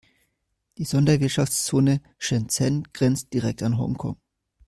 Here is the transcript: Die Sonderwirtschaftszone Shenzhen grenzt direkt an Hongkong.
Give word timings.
Die 0.79 0.83
Sonderwirtschaftszone 0.83 2.01
Shenzhen 2.17 2.87
grenzt 2.91 3.31
direkt 3.35 3.61
an 3.61 3.77
Hongkong. 3.77 4.17